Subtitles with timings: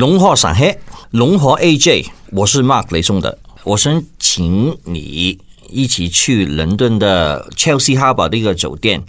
[0.00, 0.78] 龙河上海，
[1.10, 5.38] 龙河 AJ，我是 Mark 雷松的，我想请你
[5.68, 9.04] 一起去伦敦的 Chelsea Harbour 的一个酒店，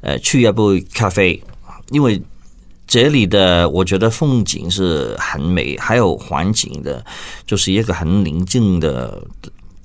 [0.00, 1.42] 呃，去一杯咖啡，
[1.90, 2.22] 因为
[2.86, 7.04] 这里的我觉得风景是很美，还有环境的，
[7.46, 9.22] 就是一个很宁静的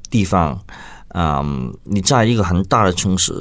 [0.09, 0.57] 地方。
[1.09, 3.34] 嗯，你在一个很大的城市，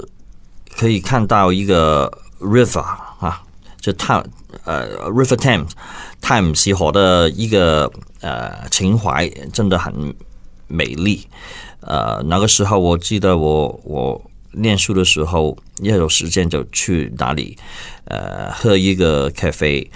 [0.77, 2.11] 可以看到一个
[2.41, 3.41] river 啊，
[3.81, 4.25] 就它
[4.67, 5.71] 呃 River Thames
[6.21, 7.91] Thames 河的一个
[8.21, 10.15] 呃情怀，真的很
[10.67, 11.27] 美丽。
[11.81, 17.57] 呃，那个时候我记得我我念书的时候，要有时间就去哪里
[18.05, 19.91] 呃喝一个咖啡，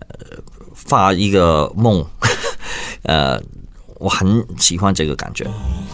[0.00, 0.38] 呃
[0.74, 2.04] 发一个梦，
[3.04, 3.40] 呃。
[3.98, 5.46] 我很喜欢这个感觉。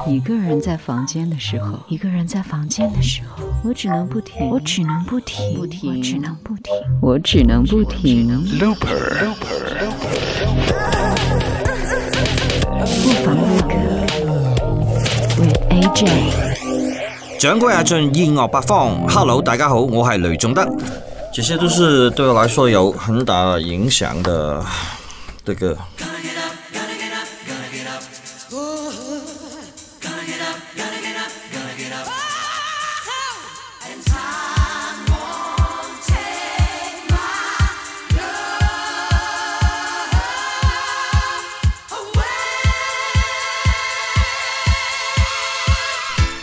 [0.07, 6.73] 一个人在房间的时候，一个人在房间的时候，我只能不停，我只能不停，不停，我只能不停，
[7.03, 8.59] 我只能不停。
[8.59, 9.35] Looper，
[13.03, 13.75] 不妨录歌
[15.37, 16.09] ，with AJ。
[17.39, 20.67] 掌柜阿俊，音乐八方，Hello，大家好，我係雷仲德。
[21.33, 24.65] 这些都是对我来说有很大影响的
[25.45, 25.77] 这个。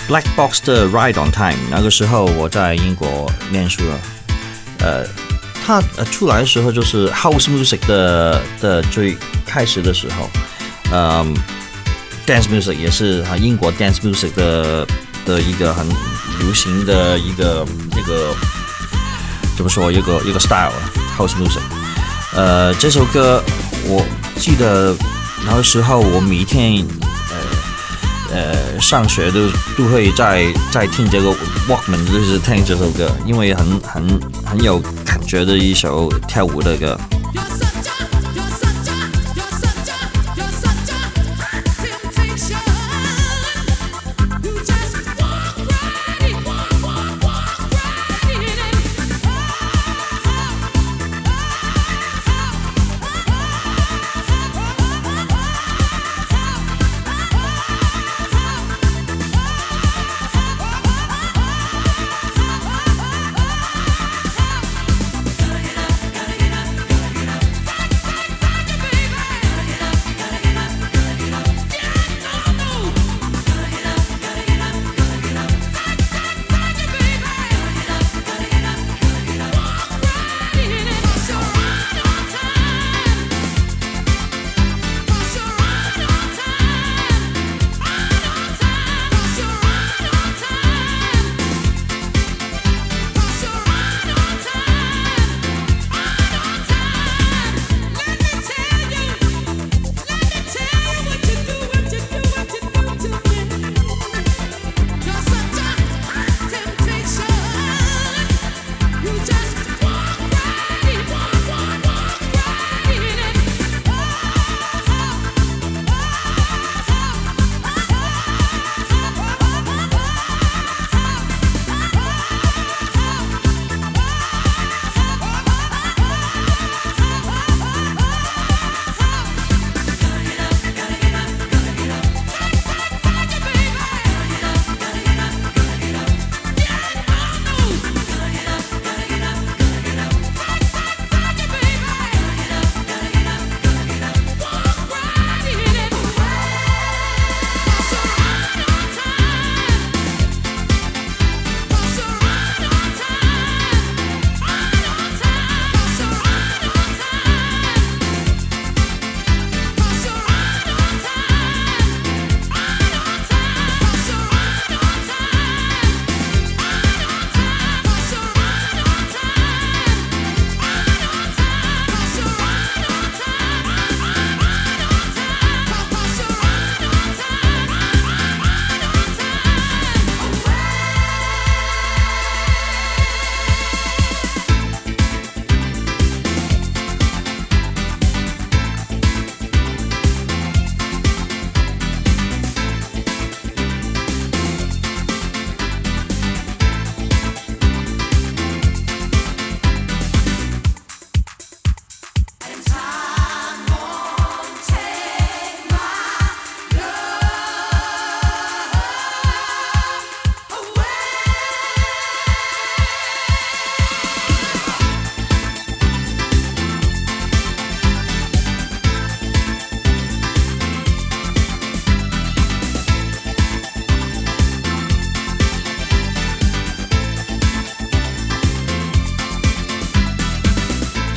[0.08, 4.00] Black Box 的 Ride on Time，那个时候我在英国念书了。
[4.80, 5.05] 呃，
[5.66, 10.30] 它呃出来的时候就是 House Music 的的最开始的时候，
[10.94, 11.35] 嗯
[12.25, 14.88] ，Dance Music 也是啊英国 Dance Music 的
[15.25, 15.85] 的一个很
[16.39, 18.33] 流行的一个一个
[19.58, 20.72] 怎么说一个一个 style
[21.17, 21.59] House Music。
[22.33, 23.44] 呃，这首歌
[23.85, 24.05] 我
[24.38, 24.95] 记得
[25.45, 26.85] 那个时候我每天。
[28.31, 29.47] 呃，上学都
[29.78, 31.30] 都会在在听这个
[31.67, 36.97] Walkman，就是听这首歌，因为很很很有感觉的一首跳舞的歌。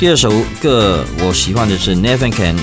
[0.01, 2.57] 第二首歌我喜欢的是 Never Can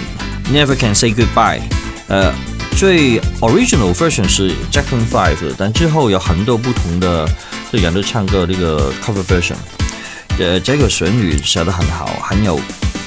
[0.52, 1.60] Never Can Say Goodbye，
[2.08, 2.34] 呃，
[2.76, 7.28] 最 original version 是 Jackson Five，但之后有很多不同的
[7.70, 9.54] 这人都唱过这个 cover version，
[10.40, 12.56] 呃，这个旋律写得很好，很有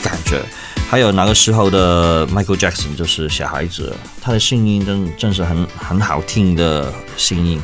[0.02, 0.42] 感觉。
[0.90, 7.60] 还有那个时候的 Michael Jackson 就是小孩子，他的声音真真是很很好听的声音。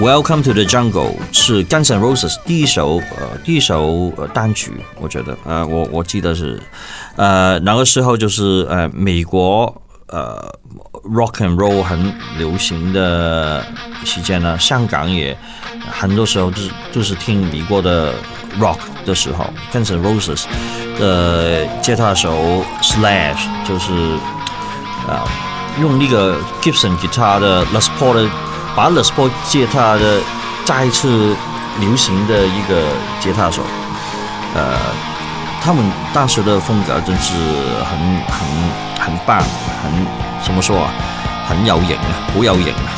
[0.00, 6.58] Welcome to the Jungle 是 Guns N' Roses 第一首呃第一首呃单曲，我觉得呃我我记得是
[7.16, 9.66] 呃那个时候就是呃美国
[10.08, 10.42] 呃
[11.04, 13.62] Rock and Roll 很流行的
[14.02, 15.36] 期间呢，香港也
[15.90, 18.14] 很多时候就是就是听美国的
[18.58, 20.44] Rock 的时候，Guns N' Roses
[20.98, 23.92] 的吉他手 Slash 就是
[25.06, 25.28] 啊
[25.78, 28.30] 用那个 Gibson 吉他的 Les Paul 的。
[28.74, 30.20] 把 Les Paul 吉他的
[30.64, 31.36] 再一次
[31.78, 32.82] 流行的一个
[33.20, 33.62] 吉他手，
[34.54, 34.78] 呃，
[35.62, 37.34] 他们当时的风格真是
[37.84, 39.38] 很很很棒，
[39.82, 40.06] 很
[40.44, 40.90] 怎么说啊，
[41.48, 42.88] 很有型啊，好有型啊。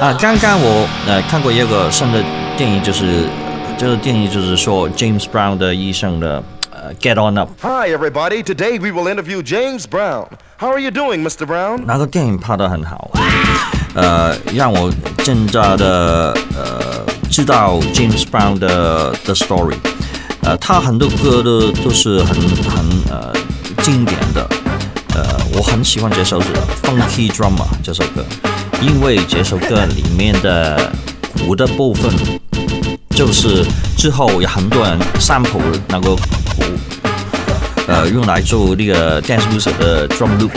[0.00, 2.24] 啊，刚刚我呃看过一个新的
[2.56, 3.28] 电影，就是
[3.76, 7.50] 这个电影就是说 James Brown 的医生的呃 Get On Up。
[7.60, 8.42] Hi, everybody.
[8.42, 10.28] Today we will interview James Brown.
[10.56, 11.44] How are you doing, Mr.
[11.44, 11.82] Brown?
[11.84, 13.10] 那个电影拍得很好，
[13.94, 14.90] 呃，让我
[15.26, 19.76] 更加的呃知道 James Brown 的的 story，
[20.44, 23.34] 呃，他很多歌都都是很很呃
[23.82, 24.48] 经典的，
[25.14, 26.46] 呃，我很喜欢这首歌
[26.88, 28.24] 《Funky Drummer》这首歌，
[28.80, 30.90] 因为这首歌里面的
[31.38, 32.10] 鼓的部分，
[33.10, 33.64] 就是
[33.96, 36.22] 之后有很多人 sample 那个鼓。
[37.86, 40.50] 呃，用来做那个 dance music 的 drum loop，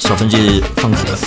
[0.00, 1.18] 十分之分子了。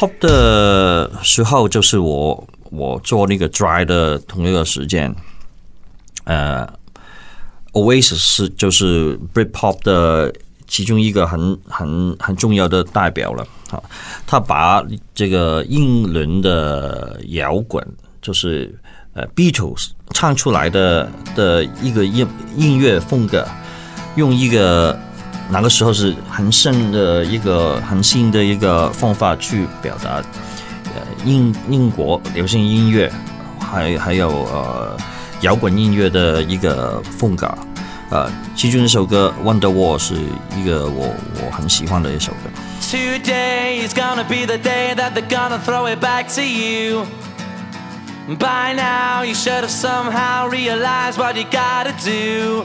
[0.00, 5.14] Pop 的时候，就是我我做那个 dry 的同一个时间，
[6.24, 6.66] 呃
[7.72, 10.32] Oasis 是就是 Britpop 的
[10.66, 13.82] 其中一个很很很重要的代表了啊。
[14.26, 14.82] 他把
[15.14, 17.86] 这个英伦的摇滚，
[18.22, 18.74] 就是
[19.12, 23.46] 呃 Beatles 唱出来的的一个音音乐风格，
[24.16, 24.98] 用一个
[25.50, 30.22] 那个时候是很新的一个很新的一个方法去表达
[30.94, 33.10] 呃英英国流行音乐，
[33.58, 34.96] 还还有呃
[35.40, 37.52] 摇滚音乐的一个风格。
[38.10, 40.14] 呃，其中一首歌《Wonder Wall》是
[40.56, 42.50] 一个我我很喜欢的一首歌。
[42.80, 47.06] Today is gonna be the day that they're gonna throw it back to you.
[48.36, 52.64] By now, you should have somehow realized what you gotta do.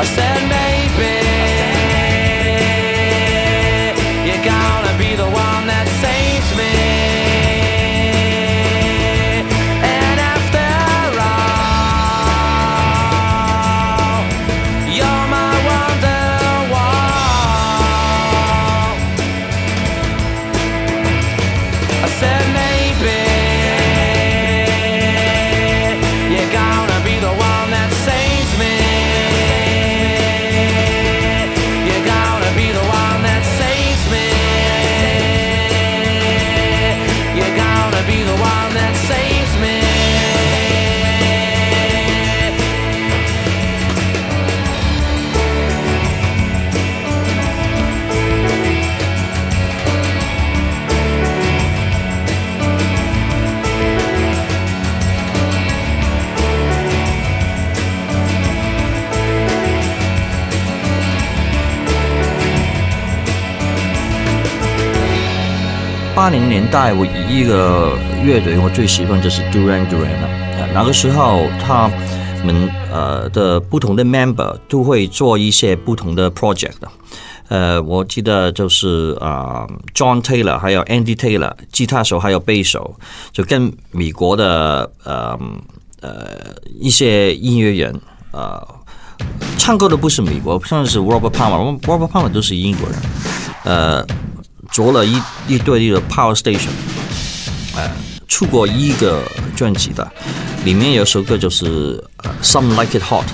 [0.00, 0.37] I said
[66.18, 70.68] 八零年代，我一个乐队我最喜欢就是 Duran Duran 了。
[70.74, 71.88] 那个时候他
[72.44, 76.72] 们呃的不同的 member 都会做一些不同的 project。
[77.46, 82.96] 呃，我记得就是啊、John Taylor 还有 Andy Taylor 吉他手还有贝手，
[83.30, 85.38] 就跟美国的呃
[86.00, 86.26] 呃
[86.80, 87.94] 一些音乐人
[88.32, 88.60] 呃
[89.56, 92.98] 唱歌的不是美国，像是 Robert Palmer，Robert Palmer 都是英国人，
[93.62, 94.04] 呃，
[94.70, 96.70] 做了一一对的 Power Station，
[97.74, 97.90] 呃，
[98.26, 99.22] 出过一个
[99.56, 100.06] 专辑的，
[100.64, 103.24] 里面有首歌就是呃 Some Like It Hot，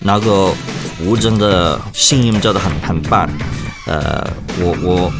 [0.00, 0.52] 那个
[0.98, 3.28] 胡真的声音真的很很棒。
[3.86, 4.26] 呃，
[4.58, 5.12] 我我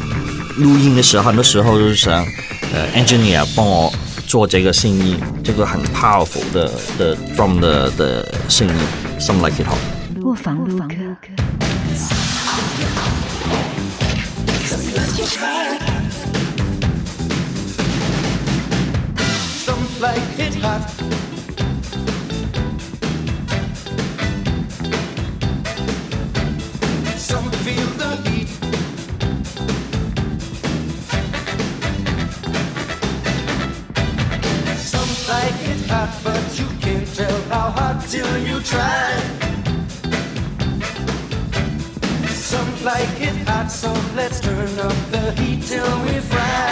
[0.57, 2.25] 录音的时候，很多时候就是想，
[2.73, 3.93] 呃，engineer 帮我
[4.27, 8.73] 做这个声音，这个很 powerful 的的 drum 的的声音
[9.19, 9.79] ，some like it Hot。
[20.15, 20.89] Like hot.
[27.17, 28.49] Some feel the heat.
[34.77, 39.19] Some like it hot, but you can't tell how hot till you try.
[42.27, 46.64] Some like it hot, so let's turn up the heat till we fry.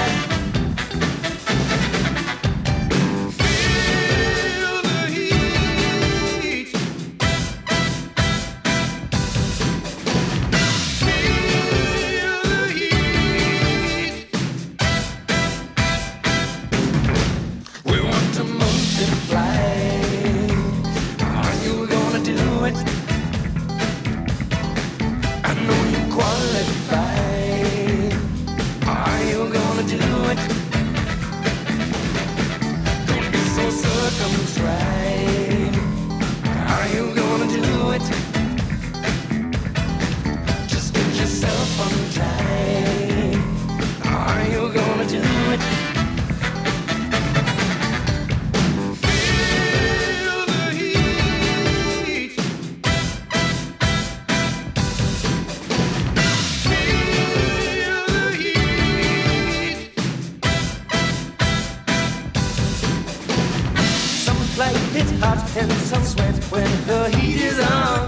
[64.58, 68.08] Like it hot and some sweat when the heat is on.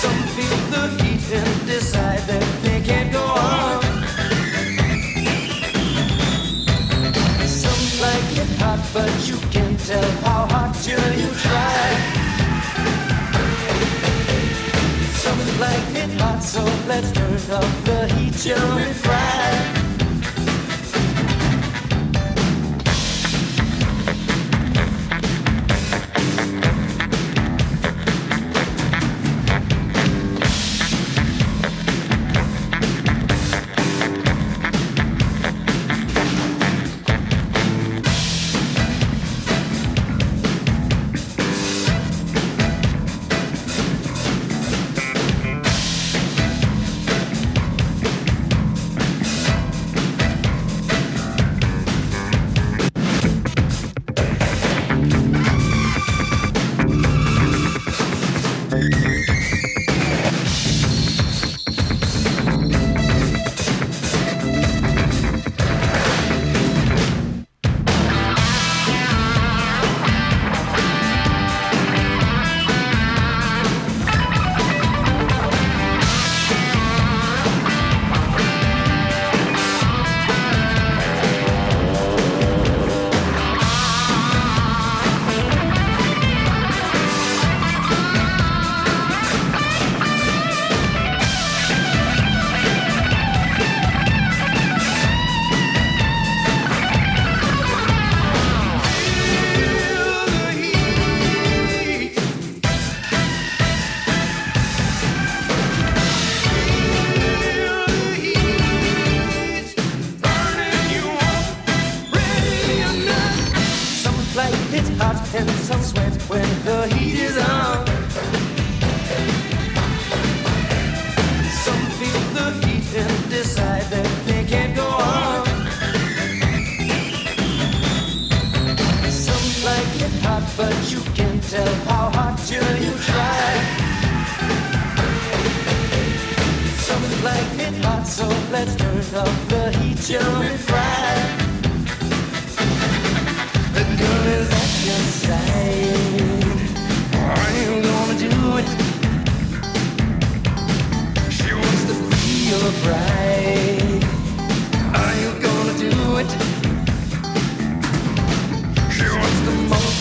[0.00, 3.82] Some feel the heat and decide that they can't go on.
[7.46, 11.88] Some like it hot, but you can't tell how hot till you try.
[15.22, 19.17] Some like it hot, so let's turn up the heat till we fry.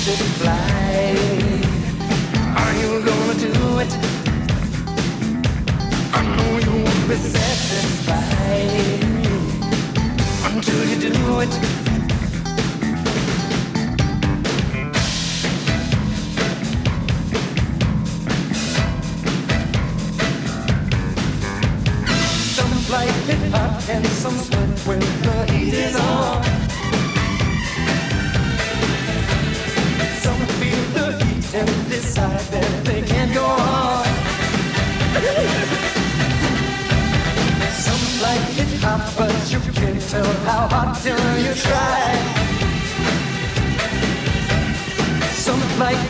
[0.07, 0.76] To multiply.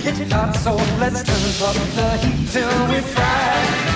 [0.10, 3.87] It's hot, so let's turn up the heat till we fry.